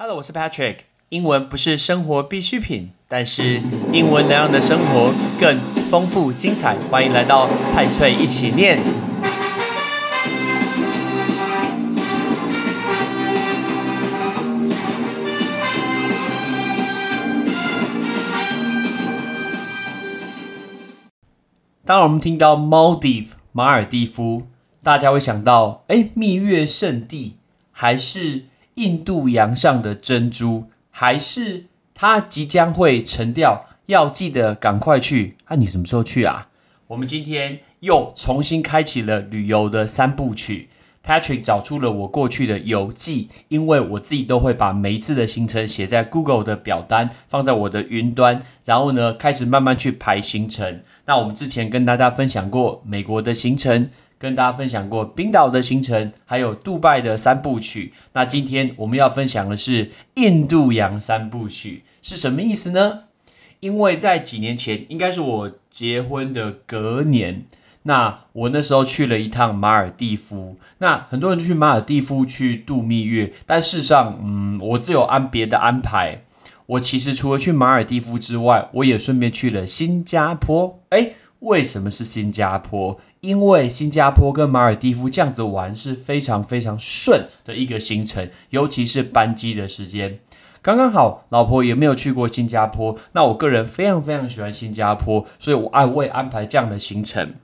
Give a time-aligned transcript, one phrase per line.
[0.00, 0.76] Hello，我是 Patrick。
[1.08, 3.60] 英文不是生活必需品，但是
[3.92, 5.58] 英文能让你的生活更
[5.90, 6.76] 丰富精彩。
[6.88, 8.78] 欢迎来到派翠一起念。
[21.84, 24.46] 当我们听到 maldive 马尔蒂夫，
[24.80, 27.34] 大家会想到，哎，蜜月圣地，
[27.72, 28.44] 还是？
[28.78, 33.66] 印度洋上的珍珠，还是它即将会沉掉？
[33.86, 35.36] 要记得赶快去。
[35.46, 36.48] 啊你什么时候去啊？
[36.86, 40.68] 我们今天又重新开启了旅游的三部曲。
[41.04, 50.82] Patrick 找出了我过去的游记，因为我自己都会把每一次的行程写在 Google 的表单，放在我的云端，然后呢，开始慢慢去排行程。
[51.06, 53.90] 那我们之前跟大家分享过美国的行程。
[54.20, 57.92] 跟大家分享过冰岛的行程，还有杜拜的三部曲。
[58.14, 63.04] 那今天我们要分享的是印度洋三部曲，是什么意思呢？
[63.60, 67.46] 因为在几年前，应该是我结婚的隔年，
[67.88, 70.58] 那我那时候去了一趟马尔蒂夫。
[70.76, 76.22] 那很多人就去马尔蒂夫去度蜜月，但事实上，嗯，我只有安别的安排。
[76.66, 80.78] 我其实除了去马尔蒂夫之外，我也顺便去了新加坡。
[80.90, 83.00] 诶，为什么是新加坡？
[83.20, 90.18] 因为新加坡跟马尔蒂夫这样子玩是非常非常顺的一个行程，尤其是班机的时间
[90.60, 91.24] 刚刚好。
[91.30, 97.34] 老婆也没有去过新加坡，那我个人非常非常喜欢新加坡，所以我爱为安排这样的行程。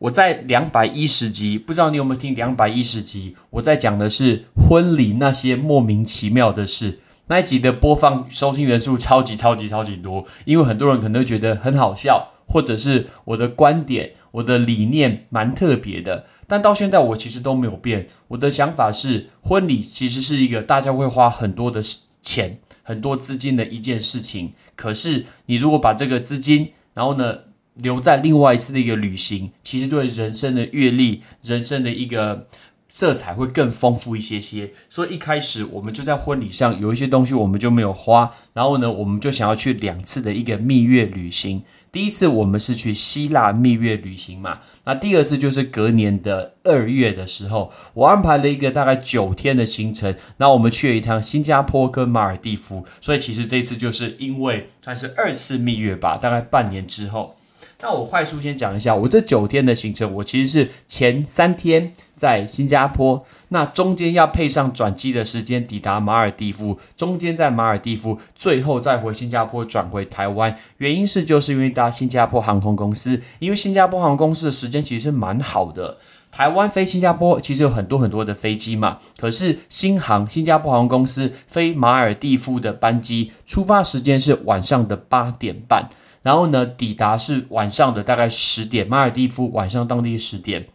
[0.00, 3.34] 我在两百一十集，不知道你有没有听两百一十集？
[3.50, 7.00] 我在讲的是婚礼那些莫名其妙的事。
[7.26, 12.32] 那一集的播放收听人数超级超级超级多，因为很多人可能觉得很好笑。
[12.50, 18.06] 或者是我的观点，我的理念蛮特别的，但到现在我其实都没有变。
[18.28, 21.82] 我的想法是，婚礼其实是一个大家会花很多的
[22.22, 24.54] 钱、很多资金的一件事情。
[24.74, 27.40] 可是你如果把这个资金，然后呢
[27.78, 32.46] 留在另外一次的一个旅行，其实对人生的阅历、人生的一个。
[32.90, 41.62] 色彩会更丰富一些些，所以一开始我们就在婚礼上有一些东西我们就没有花，然后呢，我们就想要去两次的一个蜜月旅行。
[41.92, 57.34] 第一次我们是去希腊蜜月旅行嘛，那第二次就是隔年的二月的时候，我安排了一个大概九天的行程，那我们去了一趟新加坡跟马尔蒂夫，所以其实这次就是因为算是二次蜜月吧，大概半年之后。
[57.80, 70.58] 那我快速先讲一下，我这九天的行程，我其实是前三天在新加坡，那中间要配上转机的时间抵达马尔蒂夫，中间在马尔蒂夫，最后再回新加坡转回台湾。
[70.78, 75.98] 原因是就是因为搭新加坡航空公司，因为新加坡航空公司的时间其实是蛮好的，
[76.32, 85.88] 台湾飞新加坡其实有很多很多的飞机嘛，可是新航新加坡航空公司飞马尔蒂夫的班机出发时间是晚上的八点半。
[86.22, 90.66] 然后呢，抵达是晚上的大概十点，马尔蒂夫晚上当地十点。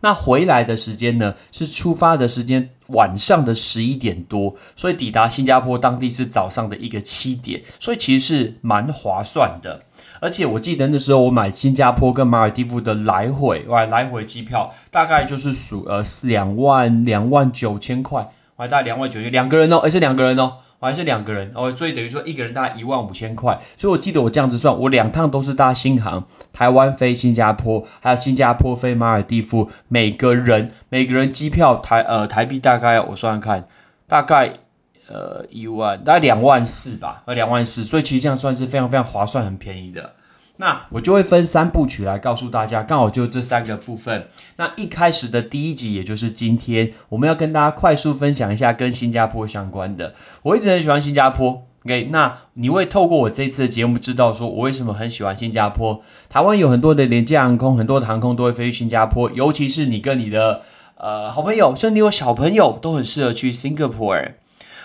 [0.00, 9.82] 那回来的时间呢，是出发的时间晚上的十一点多，所以抵达新加坡当地是早上的一个七点，所以其实是蛮划算的。
[10.20, 20.58] 而且我记得那时候我买新加坡跟马尔蒂夫的来回，哇，来回机票大概就是数呃两万两万九千块，哇，大概两万九千两个人哦，而且两个人哦。
[20.78, 23.58] 我还是两个人哦，所以等于说一个人大概一万五千块。
[23.76, 33.68] 所以我记得我这样子算，我两趟都是搭新航，台湾飞新加坡，还有新加坡飞马尔蒂夫，每个人每个人机票台呃台币大概我算算看，
[34.06, 34.54] 大概
[35.08, 37.84] 呃一万，大概两万四吧，呃两万四。
[37.84, 40.12] 所以其实这样算是非常非常划算，很便宜的。
[40.56, 44.28] 那我就会分三部曲来告诉大家，刚好就这三个部分。
[44.56, 50.14] 那一开始的第一集，也就是今天，我们要跟大家快速分享一下跟新加坡相关的。
[50.42, 52.08] 我一直很喜欢新加坡，OK？
[52.12, 56.00] 那你会透过我这次的节目知道，说我为什么很喜欢新加坡。
[56.28, 60.62] 台湾有很多的廉价航空，很多的航空都会飞去新加坡，尤其是你跟你的
[60.96, 64.34] 呃好朋友，甚至你有小朋友，都很适合去 Singapore。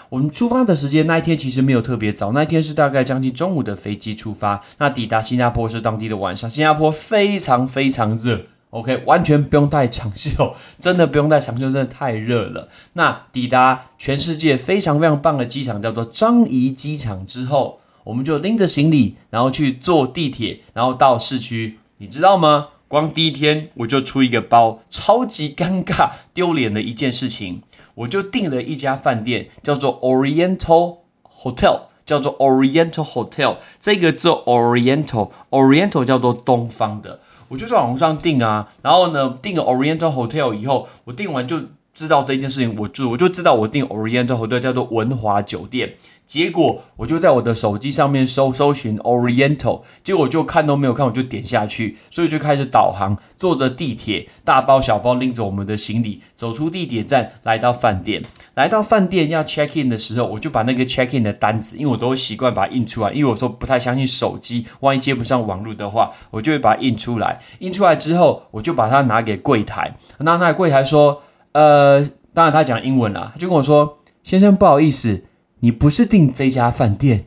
[0.09, 4.63] 我们出发的时间那一天其实没有特别早，那一天是大概将近中午的飞机出发。
[4.79, 12.69] 那抵达新加坡是当地的晚上，新加坡非常非常热，OK，完全不用带长袖，真的不用带长袖，真的太热了。
[12.93, 21.77] 那抵达全世界非常非常棒的机场，叫做樟宜机场之后，我们就拎着行李，然后去坐地铁，然后到市区。
[22.01, 22.69] 你知道吗？
[22.89, 27.61] 光第一天我就出一个包，超级尴尬、丢脸的一件事情。
[27.93, 30.97] 我就订了一家饭店，叫做 Oriental
[31.41, 33.57] Hotel，叫做 Oriental Hotel。
[33.79, 37.19] 这个字 Oriental，Oriental 叫做东方的。
[37.49, 41.61] 我就在网上订啊，然后呢，订了 Oriental Hotel 以后，我订完就。
[41.99, 45.95] 知道这件事情，我就我就知道我订 Oriental 或者叫做文华酒店。
[46.25, 58.23] 结果我就在我的手机上面搜搜寻 Oriental，结果我就看都没有看，我就点下去，所以就开始导航，坐着地铁，大包小包拎着我们的行李，走出地铁站，来到饭店。
[58.53, 67.41] 来到饭店要 check in 的时候，我就把那个 check in 的单子，因为我都习惯把它印出来，因为我说不太相信手机，万一接不上网络的话，我就会把它印出来。
[67.59, 75.23] 印出来之后，我就把它拿给柜台，那那柜台说，呃，当然他讲英文啦，他就跟我说，先生不好意思。
[75.61, 77.25] 你不是订这家饭店？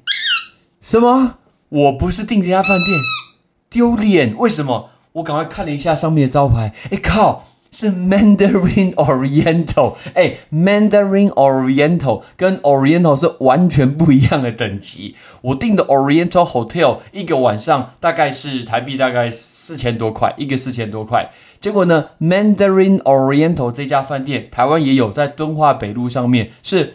[0.81, 1.37] 什么？
[1.69, 2.99] 我不是订这家饭店，
[3.69, 4.35] 丢脸！
[4.37, 4.89] 为什么？
[5.13, 9.97] 我赶快看了一下上面的招牌，哎靠，是 Mandarin Oriental。
[10.15, 15.17] 哎，Mandarin Oriental 跟 Oriental 是完全不一样的等级。
[15.41, 21.33] 我订的 Oriental Hotel 一个晚上大概是台币大概四千多块，一个四千多块。
[21.59, 26.95] 结果呢，Mandarin Oriental 这家饭店台湾也有，在敦化北路上面是。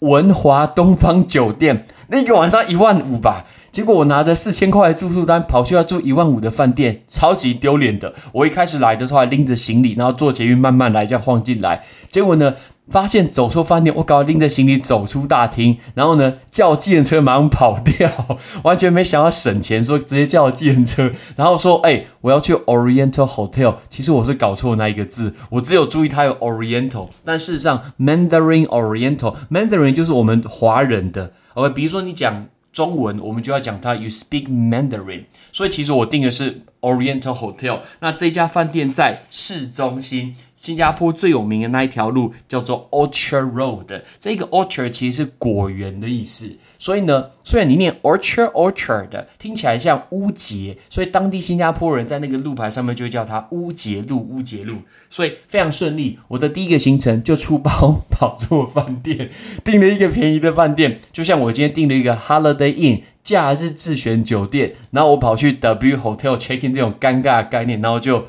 [0.00, 8.14] 文华东方酒店那个晚上一万五吧，结果我拿着四千块的住宿单跑去要住一万五的饭店，超级丢脸的。
[8.30, 12.54] 我一开始来的时候还拎着行李，然后坐捷运慢慢来，这样晃进来，结果呢？
[12.86, 18.08] 发现走错饭店，我搞拎着行李走出大厅，然后呢叫计程车马上跑掉，
[18.62, 36.60] 完全没想要省钱，说直接叫计程车，然后说哎我要去 Oriental Hotel，其实我是搞错那一个字，我只有注意它有 Oriental，但事实上 Mandarin Oriental Mandarin 就是我们华人的，OK，比如说你讲中文，我们就要讲它 You speak Mandarin，所以其实我定的是。
[36.84, 44.02] Oriental Hotel，那这家饭店在市中心，新加坡最有名的那一条路叫做 Orchard Road。
[44.18, 54.24] 这个 Orchard 其实是果园的意思，所以呢，虽然你念 Orchard Orchard，听起来像乌节，所以当地新加坡人在那个路牌上面就会叫它乌节路。
[54.34, 54.78] 乌节路，
[55.08, 56.18] 所以非常顺利。
[56.28, 59.30] 我的第一个行程就出包跑错饭店，
[59.62, 63.02] 订了一个便宜的饭店，就像我今天订了一个 Holiday Inn。
[63.24, 68.26] 假日自选酒店，然后我跑去 W Hotel check in 这种尴尬的概念，然后就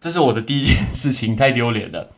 [0.00, 2.10] 这是我的第一件事情，太丢脸了。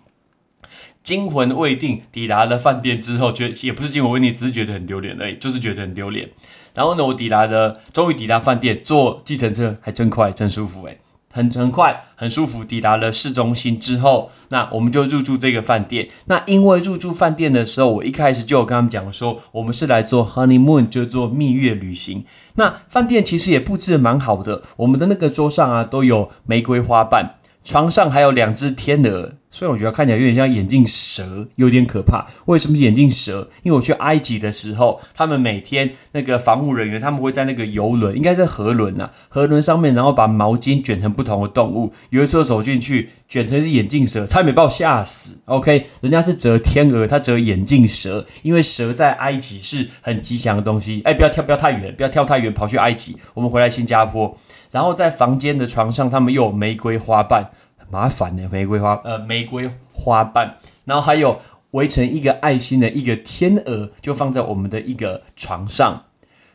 [1.02, 6.30] 惊魂未定，抵达了饭店之后，觉也不是惊魂未定，只是觉得很丢脸而已，就是觉得很丢脸。
[6.74, 10.98] 然后呢，我抵达了，终于抵达饭店，坐计程车还真快，真舒服诶。
[11.34, 16.08] 很很快很舒服，抵达了市中心之后，那我们就入住这个饭店。
[16.26, 22.24] 那因为入住饭店的时候，我一开始就有跟他们讲说，我们是来做 honeymoon，就做蜜月旅行。
[22.54, 27.34] 那饭店其实也布置的蛮好的，我们的那个桌上啊都有玫瑰花瓣，
[27.64, 29.32] 床上还有两只天鹅。
[29.54, 32.26] 虽然我觉得看起来有点像眼镜蛇，有点可怕。
[32.46, 33.48] 为什么是眼镜蛇？
[33.62, 41.92] 因为我去埃及的时候，他们每天那个防务人员，他们会在那个游轮，应该是河轮呐，河轮上面，然后把毛巾卷成不同的动物。
[42.10, 45.38] 有一次我走进去，卷成是眼镜蛇，差点把我吓死。
[45.44, 51.00] OK，人家是折天鹅，他折眼镜蛇，因为蛇在埃及是很吉祥的东西。
[51.04, 53.16] 哎，不要跳，不要太远，不要跳太远，跑去埃及。
[53.34, 54.36] 我们回来新加坡，
[54.72, 57.52] 然后在房间的床上，他们又有玫瑰花瓣。
[57.90, 61.40] 麻烦的玫瑰花，呃，玫瑰花瓣，然后还有
[61.72, 66.04] 围成一个爱心的一个天鹅，就放在我们的一个床上。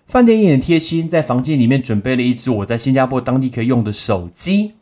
[0.06, 4.76] 饭店也很贴心，在房间里面准备了一只我在新加坡当地可以用的手机，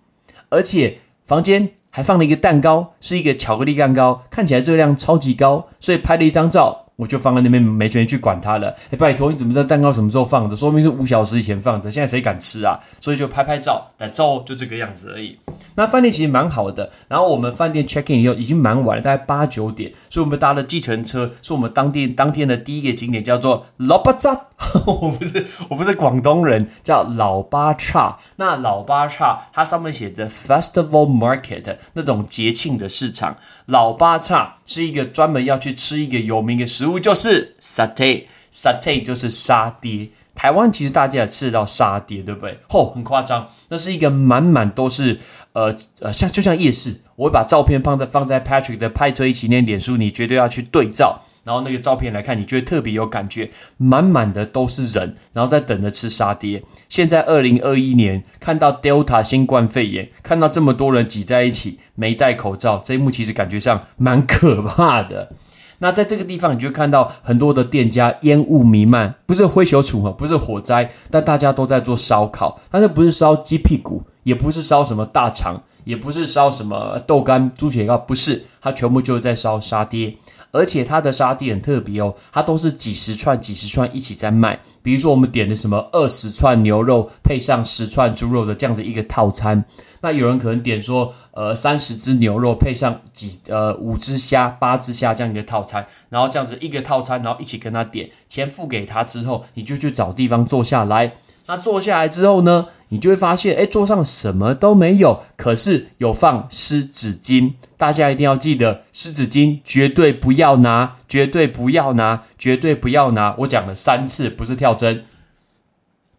[0.49, 6.86] 而且房间还放了一个蛋糕，是一个巧克力蛋糕，看起来热量超级高，所以拍了一张照。
[6.97, 8.75] 我就放在那边，没权去管它了。
[8.89, 10.57] 哎，拜托，你怎么知道蛋糕什么时候放的？
[10.57, 11.91] 说明是五小时以前放的。
[11.91, 12.79] 现在谁敢吃啊？
[12.99, 15.37] 所以就拍拍照，但照就这个样子而已。
[15.75, 16.91] 那饭店其实蛮好的。
[17.07, 24.47] 然后我们饭店 check in 以后已经蛮晚了，大概八九点，所以我们搭了计程车，是我们当地当天的第一个景点，叫做老巴扎。
[24.87, 28.17] 我不是我不是广东人，叫老八叉。
[28.37, 33.37] 那老八叉，它上面写着 Festival Market，那种节庆的市场。
[33.67, 36.86] 老八叉是一个专门要去吃一个有名的食。
[36.87, 40.09] 物就是 satay，satay 就是沙爹。
[40.33, 42.59] 台湾其实大家也吃到沙爹，对不对？
[42.69, 45.19] 吼，很夸张，那是一个满满都是
[45.53, 47.01] 呃呃，像就像夜市。
[47.15, 56.61] 我会把照片放在放在 Patrick 的派对纪念脸书，你绝对要去对照，然后那个照片来看，你觉得特别有感觉，满满的都是人，然后在等着吃沙爹。
[56.87, 65.31] 现在二零二一年，看到 Delta 新冠肺炎，看到这么多人挤在一起，没戴口罩，这一幕其实感觉上蛮可怕的。
[65.79, 80.15] 那在这个地方，你就看到很多的店家烟雾弥漫，不是灰球处哈，不是火灾，但大家都在做烧烤，但是不是烧鸡屁股，也不是烧什么大肠，也不是烧什么豆干、猪血糕，不是，它全部就是在烧沙爹。
[80.57, 84.59] 而且它的沙地很特别哦，它都是几十串、几十串一起在卖。
[84.81, 89.63] 比如说我们点的什么二十串牛肉配上十串猪肉的这样子一个套餐，
[90.01, 101.13] 那有人可能点说呃三十只牛肉配上几呃五只虾、八只虾这样一个套餐，然后这样子一个套餐，然后一起跟他点，钱付给他之后，你就去找地方坐下来。
[101.47, 107.53] 那坐下来之后呢，你就会发现，哎，桌上什么都没有，可是有放湿纸巾。
[107.77, 113.35] 大家一定要记得，湿纸巾绝对不要拿，绝对不要拿，绝对不要拿。
[113.39, 115.05] 我讲了三次，不是跳针。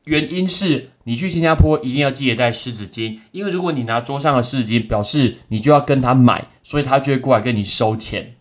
[0.04, 8.36] 原因是你去新加坡一定要记得带湿纸巾，因为如果你拿桌上的湿纸巾，表示你就要跟他买，所以他就会过来跟你收钱。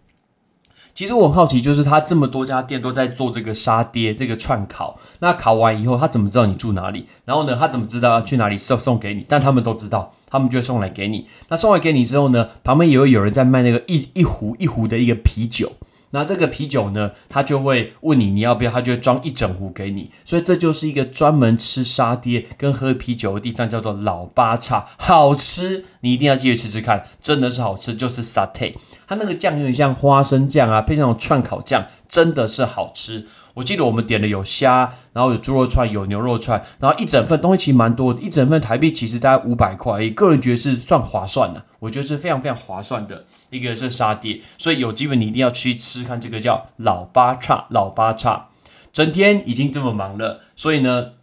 [0.97, 7.05] 其实我很好奇，就是他这么多家店都在做这个沙爹这个串烤，那烤完以后，他怎么知道你住哪里？
[7.23, 9.23] 然后呢，他怎么知道要去哪里送送给你？
[9.29, 11.27] 但他们都知道，他们就送来给你。
[11.49, 15.71] 那送来给你之后呢，旁边也会有人在卖那个一一壶一壶的一个啤酒。
[16.17, 20.09] 那这个啤酒呢，他就会问你你要不要，他就会装一整壶给你。
[20.25, 28.73] 所以这就是一个专门吃沙爹跟喝啤酒的地方，叫做老八叉，好吃，你一定要记得吃吃看，真的是好吃，就是 satay，
[29.07, 33.27] 它那个酱有点像花生酱啊，配上串烤酱，真的是好吃。
[33.57, 48.49] 我记得我们点的有虾，然后有猪肉串，有牛肉串，然后一整份东西其实蛮多的，一整份台币其实大概五百块，个人觉得是算划算的，我觉得是非常非常划算的一个是沙爹，所以有机会你一定要去吃看这个叫老八叉，老八叉，
[48.93, 51.13] 整天已经这么忙了，所以呢。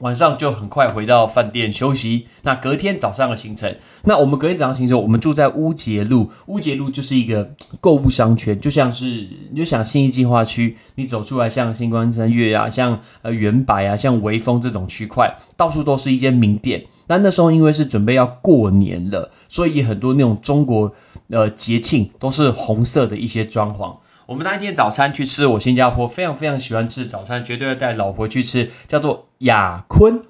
[0.00, 2.26] 晚上就很快回到饭店休息。
[2.42, 6.30] 那隔天早上的行程，那我们隔天早上行程，我们住在乌节路。
[6.46, 9.06] 乌节路就是一个购物商圈，就像是
[9.50, 16.84] 你就想新一计划区，你走出来像星光三月啊，像呃元白啊，像微风这种区块，到处都是一间名店。
[17.06, 20.92] 但那时候因为是准备要过年了，所以很多那种中国
[21.30, 23.98] 呃节庆都是红色的一些装潢。
[24.26, 30.22] 我们那一天早餐去吃我新加坡非常非常喜欢吃早餐，绝对要带老婆去吃，叫做雅坤。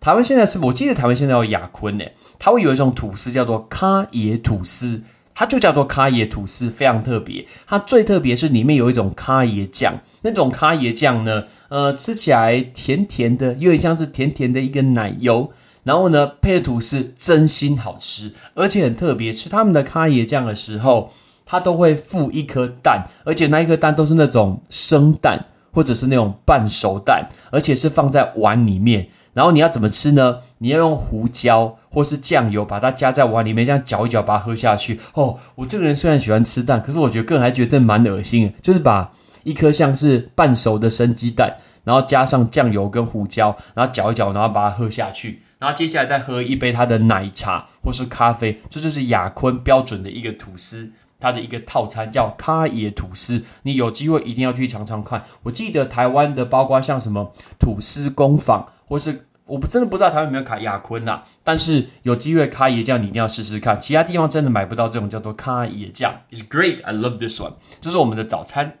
[0.00, 2.04] 台湾现在是我记得台湾现在有雅坤呢，
[2.38, 5.02] 它会有一种吐司叫做咖椰吐司，
[5.34, 7.46] 它就叫做咖椰吐司，非常特别。
[7.66, 15.50] 它最特别是里面有一种咖椰酱，那种咖椰酱呢，呃，吃起来甜甜的，有点像是甜甜的一个奶油，
[15.84, 19.32] 然后呢配的吐司真心好吃，而且很特别。
[19.32, 21.10] 吃他们的咖椰酱的时候。
[21.46, 25.44] 它都会附一颗蛋，而且那一颗蛋都是那种生蛋，
[25.74, 29.08] 或者是那种半熟蛋，而且是放在碗里面。
[29.34, 30.38] 然后你要怎么吃呢？
[30.58, 35.00] 你要用胡椒或是酱油把它加在碗里面，这样搅一搅，把它喝下去。
[35.14, 38.54] 哦，我这个人虽然喜欢吃蛋，可是我觉得个人还觉得这蛮恶心。
[38.62, 39.12] 就是把
[39.42, 45.42] 一颗像是半熟的生鸡蛋，然后加上酱油跟胡椒，然后搅一搅，然后把它喝下去。
[45.58, 50.92] 然后接下来再喝一杯它的奶茶或是咖啡，这就是亚坤标准的一个吐司。
[51.18, 55.24] 它的一个套餐叫咖椰吐司，你有机会一定要去尝尝看。
[55.44, 63.78] 我记得台湾的，包括像什么吐司工坊，或是我不真的不知道台湾有没有卡雅坤呐，但是有机会咖椰酱你一定要试试看。
[63.78, 67.54] 其他地方真的买不到这种叫做咖椰酱，It's great, I love this one。
[67.80, 68.78] 这是我们的早餐。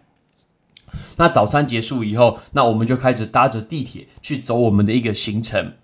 [1.16, 5.74] 那早餐结束以后，那我们就开始搭着地铁去走我们的一个行程。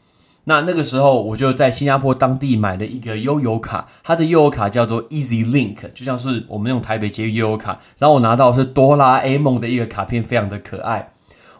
[0.44, 7.78] 那那个时候，我就在新加坡当地买了一个悠游卡，它的悠游卡叫做 Easy Link，就像是我们用台北捷运悠游卡。
[7.98, 11.12] 然后我拿到是哆啦 A 梦的一个卡片，非常的可爱。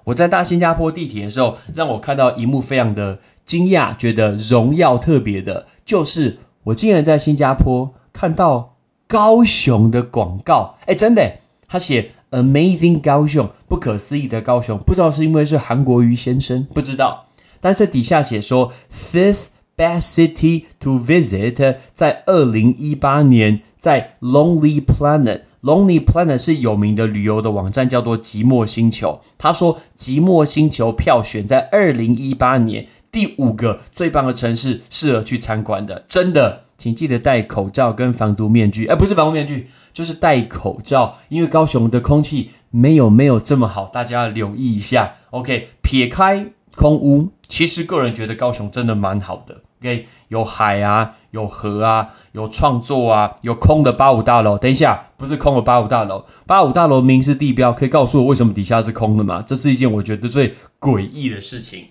[0.04, 10.76] 我在搭新加坡地铁的时候，让我看到一幕非常的惊讶，觉得荣耀特别的，就是我竟然在新加坡看到高雄的广告。
[10.87, 11.34] 哎，真的，
[11.68, 17.26] 他写 Amazing 高雄，不可思议的高雄，不知道是因为是韩国瑜先生，不知道。
[17.60, 29.20] 但是底下写说，fifth best city to visit，在二零一八年，在 Lonely Planet，Lonely Planet 是有名的旅游的网站，叫做寂寞星球。
[29.38, 36.04] 他说，寂寞星球票选在二零一八年第五个最棒的城市，适合去参观的。
[36.06, 38.86] 真的，请记得戴口罩跟防毒面具。
[38.86, 45.14] 哎，不是防毒面具，就是戴口罩，因为高雄的空气没有没有这么好，大家留意一下。
[45.30, 46.52] OK，撇开。
[46.76, 49.62] 空屋，其实个人觉得高雄真的蛮好的。
[49.80, 54.58] OK，有海啊，有河啊，有创作啊，有空的八五大楼。
[54.58, 59.42] 等一下，不是空的八五大楼，八五大楼明是地标，可以告诉我为什么底下是空的吗？
[59.42, 61.88] 这是一件我觉得最诡异的事情。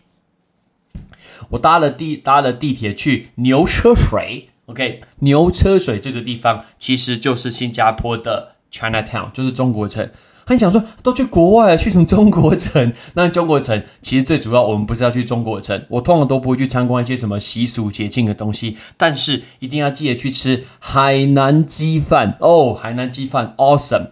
[1.49, 10.11] 我搭了地搭了地铁去牛车水，OK，牛车水这个地方其实就是新加坡的 Chinatown，就是中国城。
[10.49, 12.91] 很想说，都去国外，去什么中国城？
[13.13, 15.85] 那中国城其实最主要，我们不是要去中国城。
[15.89, 22.73] 我通常都不会去参观一些什么习俗节庆的东西，但是一定要记得去吃海南鸡饭哦。
[22.73, 24.07] 海南鸡饭，awesome！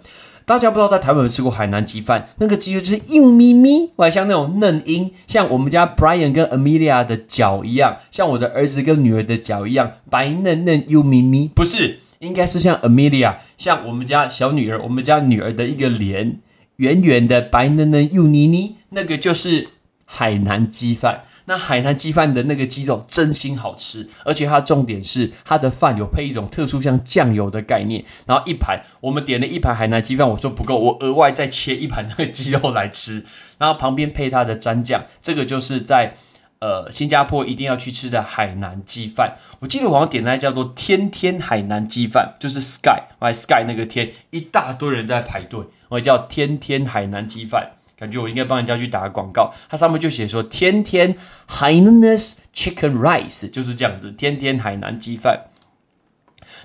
[0.45, 2.27] 大家不知道在台湾有没有吃过海南鸡饭？
[2.37, 11.49] 那个鸡肉就是硬咪咪，还像那种嫩鹰，像我们家 Brian 跟 Amelia 的脚一样，像我的儿子跟女儿的脚一样，白嫩嫩又咪咪。
[11.55, 16.39] 不是，应该是像 Amelia，像我们家小女儿，我们家女儿的一个脸，
[16.77, 19.69] 圆圆的，白嫩嫩又妮妮，那个就是
[20.05, 21.21] 海南鸡饭。
[21.49, 33.23] 那海南鸡饭的那个鸡肉真心好吃，而且它重点是它的饭有配一种特殊像酱油的概念，然后一盘我们点了一盘海南鸡饭，我说不够，我额外再切一盘那个鸡肉来吃，
[33.59, 36.15] 然后旁边配它的蘸酱，这个就是在
[36.59, 39.37] 呃新加坡一定要去吃的海南鸡饭。
[39.59, 47.73] 我记得我好像点那叫做天天海南鸡饭，就是 Sky，哎 Sky 那个天，一大堆人在排队，我叫天天海南鸡饭。
[47.99, 51.15] 感觉我应该帮人家去打广告，它上面就写说“天天
[51.47, 55.45] h i n a n e s e chicken rice” 就是这样子，天天海南鸡饭。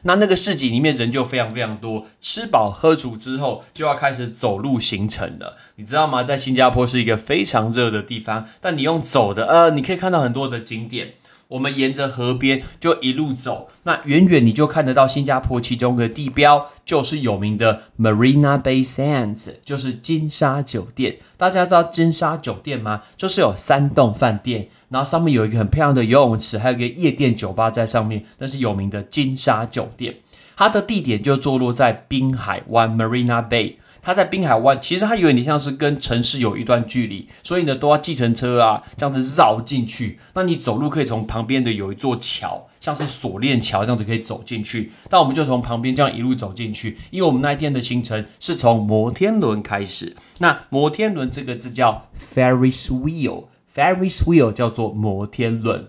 [0.02, 5.56] 那那个市集里面人就非常非常多，吃饱喝足之后就要开始走路行程了。
[5.76, 6.22] 你知道吗？
[6.22, 11.14] 在新加坡是一个非常热的地方，但你用走的，呃，你可以看到很多的景点。
[11.52, 21.18] 我们沿着河边就一路走，那远远你就看得到新加坡其中的地标，就是有名的 Marina Bay Sands，就是金沙酒店。
[21.36, 23.02] 大家知道金沙酒店吗？
[23.16, 30.16] 就是有三栋饭店，然后上面有一个很漂亮的游泳池，还有一个夜店酒吧在上面，那是有名的金沙酒店。
[30.56, 33.76] 它的地点就坐落在滨海湾 Marina Bay。
[34.02, 40.18] 它在滨海湾，其实它有点像是跟城市有一段距离，所以呢都要计程车啊这样子绕进去。
[40.34, 44.90] 那你走路可以从旁边的有一座桥，像是锁链桥这样子可以走进去。
[45.08, 50.16] 但我们就从旁边这样一路走进去，因为我们那一天的行程是从摩天轮开始。
[50.38, 55.86] 那摩天轮这个字叫 Ferris wheel，Ferris wheel 叫做摩天轮。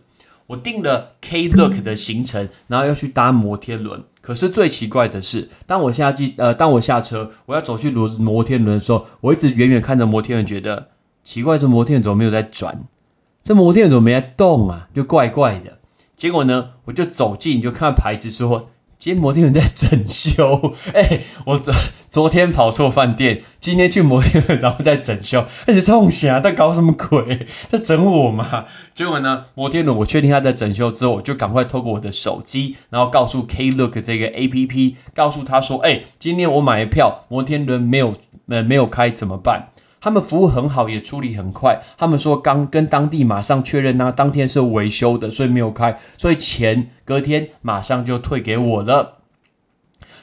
[0.47, 4.03] 我订了 K Look 的行程，然后要去搭摩天轮。
[4.23, 10.87] 可是最奇怪的是，当我下机呃，当我下车，我要走去轮摩天轮的时候，我一直远远看着摩天轮，觉得
[11.25, 12.85] 奇怪，这摩天轮怎么没有在转？
[13.43, 14.87] 这摩天轮怎么没在动啊？
[14.93, 15.79] 就怪怪的。
[16.15, 18.69] 结果呢，我就走近，就看牌子说。
[19.03, 21.73] 今天摩天轮在整修， 哎，我昨
[22.07, 27.45] 昨天跑错饭店，今天去摩天轮然后在整修，而且冲啥在搞什么鬼？
[27.67, 28.63] 在整我嘛？
[28.93, 38.13] 结果呢，摩天轮我确定他在整修之后，我就赶快透过我的手机，然后告诉 Klook 这个 A P P，告诉他说，哎，今天我买票，摩天轮没有
[38.47, 39.67] 呃没有开怎么办？
[40.03, 41.81] 他们服务很好，也处理很快。
[41.97, 49.19] 他们说刚跟当地马上确认，那当天是维修的，所以没有开，所以钱隔天马上就退给我了。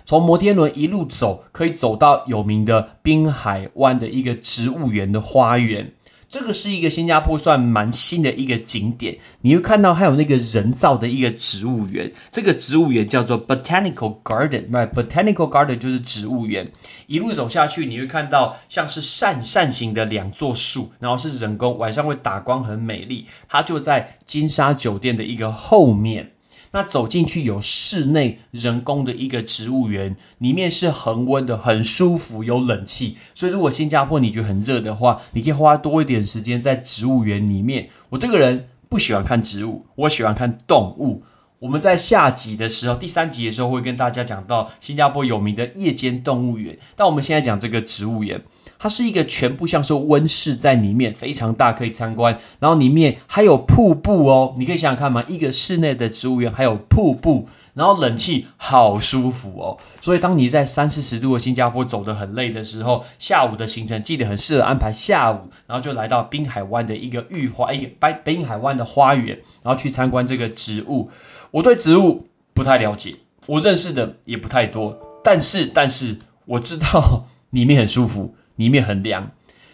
[0.05, 5.95] 从摩天轮一路走，可以走到有名的滨海湾的一个植物园的花园。
[6.31, 16.71] 这个是一个新加坡算蛮新的一个景点，你会看到还有那个人造的一个植物园，这个植物园叫做 Botanical Garden，right？Botanical Garden 就是植物园。
[17.09, 23.27] 一路走下去，你会看到像是扇扇形的两座树，然后是人工，晚上会打光，很美丽。
[23.49, 26.31] 它就在金沙酒店的一个后面。
[26.73, 33.17] 那走进去有室内人工的一个植物园，里面是恒温的，很舒服，有冷气。
[33.35, 37.89] 所以如果新加坡你觉得很热的话，你可以花多一点时间在植物园里面。
[38.11, 41.23] 我这个人不喜欢看植物，我喜欢看动物。
[41.61, 46.79] 我们在下集的时候，第三集的时候会跟大家讲到新加坡有名的夜间动物园。
[46.97, 48.43] 但我们现在讲这个植物园。
[48.83, 52.39] 它是一个全部像是温室在里面，非常大，可以参观。
[52.61, 59.77] 然后里面还有瀑布哦，你可以想想看嘛，一个室内的植物园还有瀑布，然后冷气好舒服哦。
[60.01, 71.11] 所以当你在三四十度的新加坡走得很累的时候，下午的行程记得很适合安排下午，然后就来到滨海湾的一个御花，一个滨滨海湾的花园，然后去参观这个植物。
[71.53, 78.35] 我对植物不太了解，我认识的也不太多，但是但是我知道里面很舒服。
[78.57, 79.31] 里面很凉。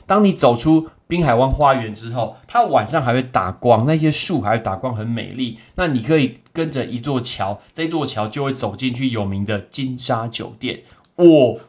[0.06, 5.58] 当你走出滨海湾花园之后，它晚上还会打光，那些树还会打光，很美丽。
[5.74, 10.84] 那你可以跟着一座桥，这座桥就会走进去有名的金沙酒店。
[11.16, 11.60] 我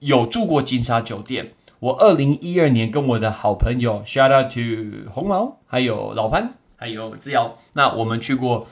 [0.00, 1.54] 有住过金沙酒店。
[1.78, 8.66] 我二零一二年跟我的好朋友 shout out to 红毛，还有老潘，还有志尧，那我们去过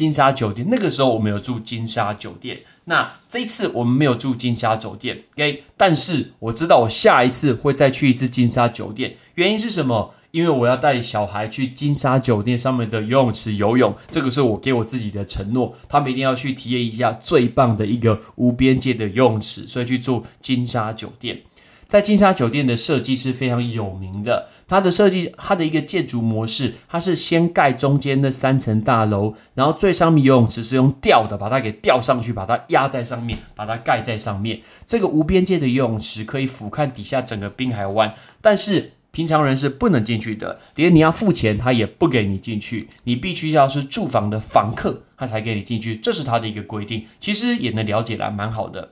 [0.00, 0.66] 金沙酒店。
[0.70, 2.60] 那个时候我们有住金沙酒店。
[2.86, 5.62] 那这一次我们没有住金沙酒店，OK？
[5.76, 10.14] 但是我知道我下一次会再去一次金沙酒店，原因是什么？
[10.30, 21.42] 因为我要带小孩去金沙酒店上面的游泳池游泳，这个是我给我自己的承诺，他们一定要去体验一下最棒的一个无边界的游泳池，所以去住金沙酒店。
[21.90, 24.46] 在金沙酒店的设计是非常有名的。
[24.68, 34.60] 它的设计，它的一个建筑模式，它是先盖中间那三层大楼，然后最上面游泳池是用吊的，把它给吊上去，把它压在上面，把它盖在上面。
[34.86, 42.88] 这个无边界的游泳池可以俯瞰底下整个滨海湾，但是平常人是不能进去的，连你要付钱，他也不给你进去。
[43.02, 47.04] 你必须要是住房的房客，他才给你进去，这是他的一个规定。
[47.18, 48.90] 其实也能了解了，蛮好的。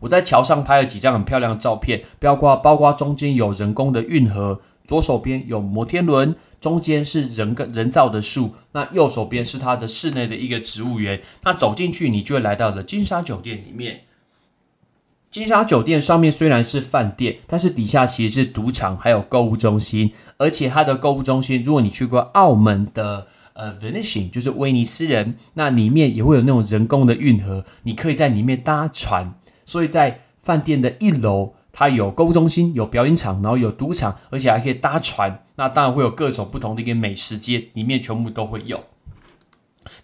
[0.00, 11.20] 我在桥上拍了几张很漂亮的照片，包括包括中间有人工的运河，左手边有摩天轮，中间是人跟人造的树，那右手边是它的室内的一个植物园。
[11.44, 14.00] 那走进去，你就会来到了金沙酒店里面。
[15.30, 20.12] 金沙酒店上面虽然是饭店，但是底下其实是赌场，还有购物中心。
[20.38, 29.34] 而且它的购物中心，如果你去过澳门的呃 Venetian，就是威尼斯人，那里面也会有那种人工的运河，你可以在里面搭船。
[29.70, 35.44] 所以在饭店的一楼，它有购物中心、有表演场，然后有赌场，而且还可以搭船。
[35.54, 38.82] 那当然会有各种不同的一个美食街，里面全部都会有。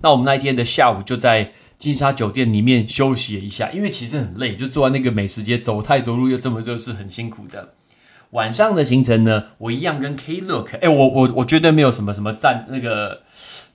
[0.03, 7.75] 那我们那一天的下午就在金沙酒店里面休息了一下，因为其实很累，就坐在那个美食街走太多路，又这么热，是很辛苦的。
[8.31, 13.23] 晚上的行程呢，我一样跟 K Look，哎，我我我绝对没有什么什么赞，那个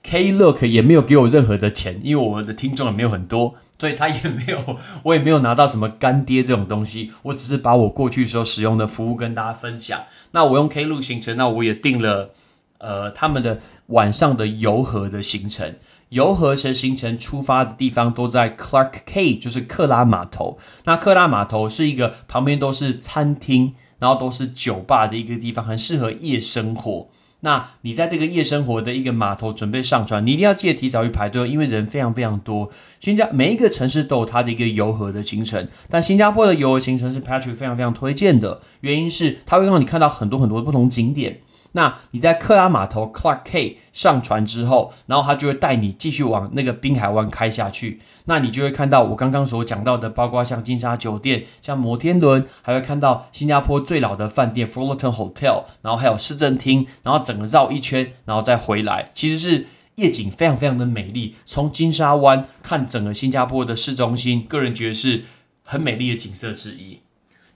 [0.03, 10.03] K Look 也没有给我任何的钱，因为我的听众也没有很多，所以他也没有， 我也没有拿到什么干爹这种东西，我只是把我过去时候使用的服务跟大家分享。
[10.31, 12.31] 那我用 K Look 行程，那我也订了，
[12.77, 15.75] 呃，他们的晚上的游河的行程。
[16.09, 20.59] 游河城行程出发的地方都在 Clark K，就是克拉码头。
[20.83, 27.07] 那克拉码头是一个旁边都是餐厅，然后都是酒吧的一个地方，很适合夜生活。
[27.43, 32.69] 那你在这个夜生活的一个码头准备上船，你一定要记得提早去排队，因为人非常非常多。
[32.99, 41.39] 新加每一个城市都有它的一个游河的行程，但新加坡的游河行程是 Patrick 非常非常推荐的，原因是它会让你看到很多很多不同景点。
[41.73, 48.01] 那你在克拉码头 Clark K 上船之后，然后他就会带你继续往那个滨海湾开下去。
[48.25, 61.35] 那你就会看到我刚刚所讲到的，包括像金沙酒店、像摩天轮，还会看到新加坡最老的饭店 Fullerton Hotel，然后还有市政厅，然后整个绕一圈，然后再回来，其实是夜景非常非常的美丽。
[61.45, 65.23] 从金沙湾看整个新加坡的市中心，个人觉得是
[65.65, 66.99] 很美丽的景色之一。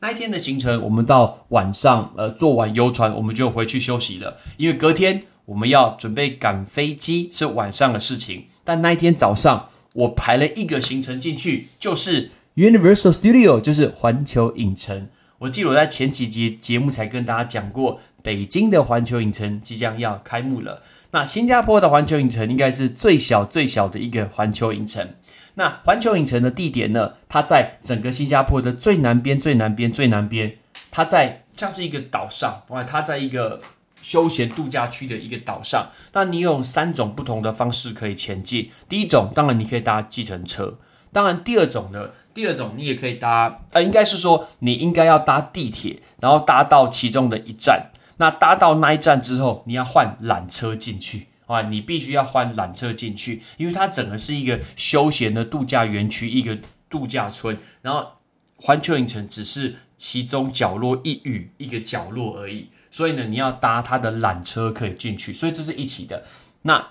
[0.06, 4.38] 那一天的行程，我们到晚上，呃，坐完游船，我们就回去休息了。
[4.58, 8.46] 因为隔天我们要准备赶飞机，是晚上的事情。
[8.64, 15.08] 但那一天早上，我排了一个行程进去，就是 Universal Studio，就是环球影城。
[15.40, 20.84] 我记得我在前几集节目才跟大家讲过，北京的环球影城即将要开幕了。
[21.12, 25.16] 那新加坡的环球影城应该是最小最小的一个环球影城。
[25.56, 27.14] 那环球影城的地点呢？
[27.30, 30.58] 它在整个新加坡的最南边、最南边、最南边。
[30.92, 32.84] 它在像是一个岛上，哇！
[32.84, 33.62] 它在一个
[34.02, 35.88] 休闲度假区的一个岛上。
[36.12, 38.70] 那你有三种不同的方式可以前进。
[38.90, 40.78] 第一种，当然你可以搭计程车。
[41.14, 47.92] 当然，第二种呢，第二种你也可以搭，呃，应该是说你应该要搭地铁，然后搭到其中的一站。
[48.18, 51.28] 那搭到那一站之后，你要换缆车进去。
[51.48, 56.58] 啊，你必须要换缆车进去，因为它整个是一个休闲的度假园区，一个
[56.90, 57.56] 度假村。
[57.84, 58.14] 然后
[58.56, 66.24] 环球影城只是其中角落一隅一个角落而已，所以呢，你要搭它的缆车可以进去，所以这是一起的。
[66.64, 66.88] 那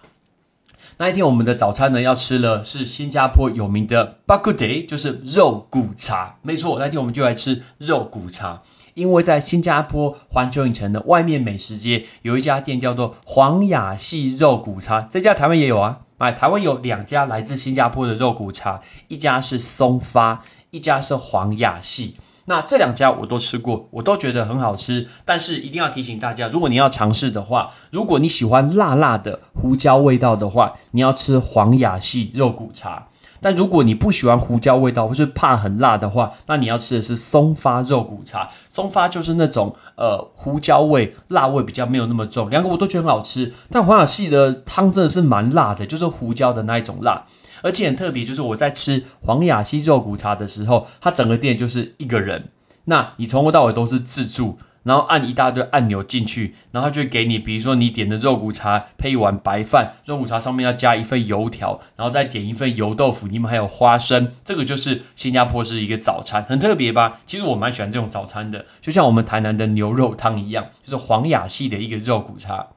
[0.98, 6.38] 那一天我们的早餐呢，要吃了是新加坡有名的 Baguette，就是肉骨茶。
[6.42, 8.62] 没错，那天我们就来吃肉骨茶。
[8.94, 15.98] 因为在新加坡环球影城的外面美食街有一家店叫做黄雅系肉骨茶，这家台湾也有啊。
[16.18, 22.16] 哎，台湾有两家来自新加坡的肉骨茶，一家是松发，一家是黄雅系。
[22.46, 25.08] 那这两家我都吃过，我都觉得很好吃。
[25.24, 33.08] 但是一定要提醒大家，如果你要尝试的话，如果你喜欢辣辣的胡椒味道的话，你要吃黄雅系肉骨茶。
[33.40, 38.48] 但如果你不喜欢胡椒味道，或是怕很辣的话，那你要吃的是松发肉骨茶。
[38.70, 43.52] 松发就是那种呃胡椒味、辣味比较没有那么重，两个我都觉得很好吃。
[43.70, 47.24] 但黄雅系的汤真的是蛮辣的，就是胡椒的那一种辣，
[47.62, 52.48] 而且很特别，就是我在吃黄雅系肉骨茶的时候，它整个店就是一个人，
[52.86, 54.58] 那你从头到尾都是自助。
[54.84, 67.18] 然后按一大堆按钮进去，然后就会给你，比如说你点的肉骨茶配一碗白饭，肉骨茶上面要加一份油条，然后再点一份油豆腐，你们还有花生，这个就是新加坡是一个早餐，很特别吧？
[67.26, 72.68] 其实我蛮喜欢这种早餐的，就像我们台南的牛肉汤一样，就是黄雅系的一个肉骨茶。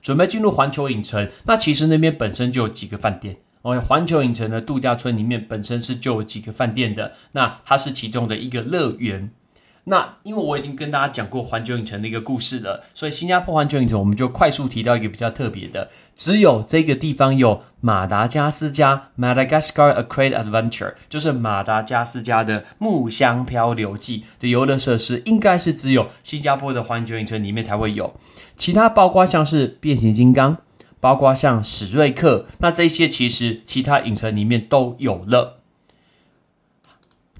[0.00, 3.36] 准备进入环球影城，那其实那边本身就有几个饭店。
[3.62, 9.30] 哦，环球影城的度假村里面本身是就有几个饭店的，那它是其中的一个乐园。
[9.88, 28.14] 那因为我已经跟大家讲过环球影城的一个故事了，所以新加坡环球影城我们就快速提到一个比较特别的，只有这个地方有马达加斯加 （Madagascar a c r a d Adventure），就是马达加斯加的木箱漂流记的游乐设施，应该是只有新加坡的环球影城里面才会有。
[28.56, 30.58] 其他包括像是变形金刚，
[31.00, 35.57] 包括像史瑞克，那这些其实其他影城里面都有了。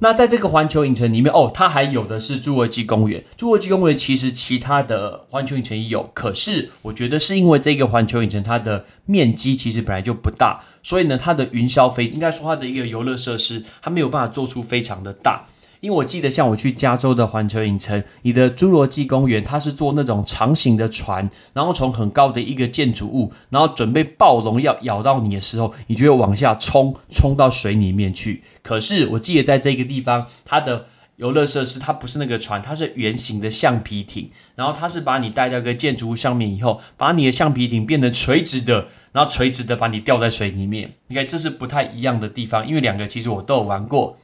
[0.00, 3.24] 那在这个环球影城里面，哦，它还有的是侏罗纪公园。
[3.36, 15.46] 侏罗纪公园其实其他的环球影城也有，可是我觉得是因为这个环球影城它的面积其实本来就不大，所以呢，它的云霄飞应该说它的一个游乐设施，它没有办法做出非常的大。
[15.80, 28.42] 因为我记得，像我去加州的环球影城，你的侏罗纪公园，它是坐那种长形的船，然后从很高的一个建筑物，然后准备暴龙要咬到你的时候，你就会往下冲，冲到水里面去。
[28.62, 30.86] 可是我记得在这个地方，它的
[31.16, 40.94] 游乐设施它不是那个船，它是圆形的橡皮艇，然后它是把你带到一个建筑物上面以后，把你的橡皮艇变成垂直的，然后垂直的把你吊在水里面。
[41.06, 44.16] 你看，这是不太一样的地方，因为两个其实我都有玩过。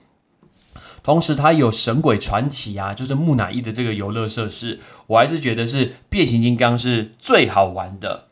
[1.04, 8.24] 同时，它有《神鬼传奇》啊，就是木乃伊的这个游乐设施，我还是觉得是变形金刚是最好玩的。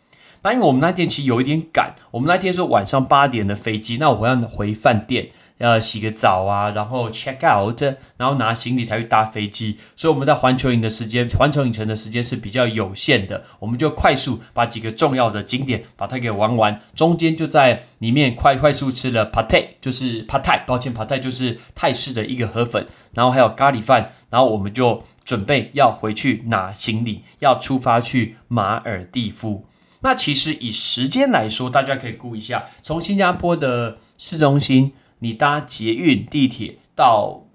[0.42, 5.28] 那因为我们那天其实有一点赶，我们那天是晚上八点的飞机，那我要回饭店。
[5.58, 7.80] 要洗个澡啊，然后 check out，
[8.16, 9.78] 然后拿行李才去搭飞机。
[9.94, 16.80] 所以我们在环球影的时间，环球影城的时间是比较有限的，我们就快速把几个重要的景点把它给玩完。
[16.94, 29.66] 中间就在里面快快速吃了 pate，就是 pate，抱歉 pate 就是泰式的一个河粉，然后还有咖喱饭，然后我们就准备要回去拿行李，要出发去马尔蒂夫。
[30.00, 34.92] 那其实以时间来说，大家可以估一下，从新加坡的市中心。
[35.22, 37.46] 你搭捷运、地铁到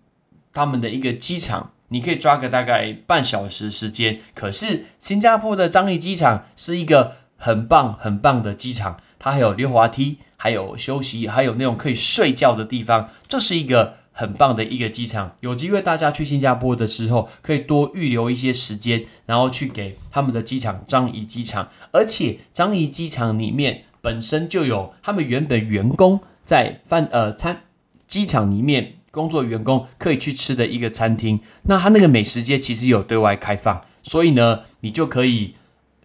[0.53, 4.21] 他们的一个机场，你可以抓个大概半小时时间。
[4.33, 13.09] 可是新加坡的樟宜机场是一个很棒、很棒的机场，它还有溜滑梯，还有休息，还有那种可以睡觉的地方。
[13.27, 15.35] 这是一个很棒的一个机场。
[15.41, 21.69] 有机会大家去新加坡的时候，可以多预留一些时间，然后去给他们的机场樟宜机场。
[21.91, 26.21] 而且樟宜机场里面本身就有他们原本员工。
[26.47, 27.63] 在饭呃餐
[28.07, 35.55] 机场里面工作员工可以去吃的一个餐厅，那他那个美食街其实有对外开放，所以呢，你就可以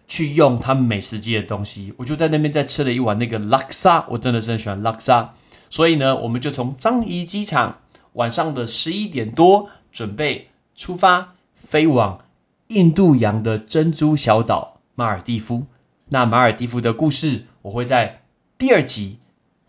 [0.05, 1.93] 去用他们美食街的东西。
[1.95, 5.33] 我就在那边再吃了一碗那个拉萨，我真的是很喜欢拉萨。
[5.69, 7.79] 所以呢，我们就从樟宜机场
[8.13, 12.19] 晚上的十一点多准备出发，飞往
[12.67, 15.67] 印度洋的珍珠小岛马尔蒂夫。
[16.09, 18.23] 那马尔蒂夫的故事，我会在
[18.57, 19.19] 第二集。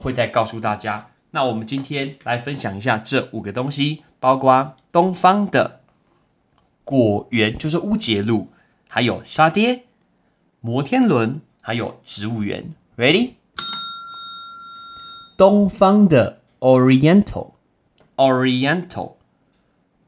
[0.05, 1.09] 会再告诉大家。
[1.31, 5.81] 那我们今天来分享一下这五个东西，包括东方的
[6.85, 8.49] 果园，就是乌节路，
[8.87, 9.85] 还有沙爹、
[10.61, 12.75] 摩天轮，还有植物园。
[12.99, 13.33] Ready？
[15.39, 19.15] 东方的 Oriental，Oriental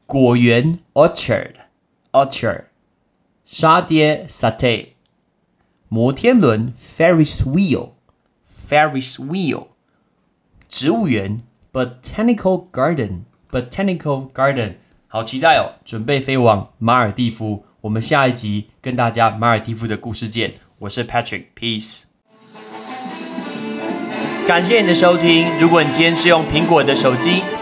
[0.05, 2.65] 果园 Orchard，Orchard
[3.43, 4.89] 沙爹 Satay，
[5.89, 9.69] 摩天轮 Ferris Wheel，Ferris Wheel。
[10.69, 14.73] 植物园，Botanical Garden，Botanical Garden，
[15.07, 15.79] 好期待哦！
[15.85, 20.55] 准备飞往马尔蒂夫，我们下一集跟大家马尔蒂夫的故事见。
[20.79, 22.03] 我是 Patrick，Peace。
[24.45, 25.47] 感谢你的收听。
[25.57, 27.43] 如果你今天是用苹果的手机，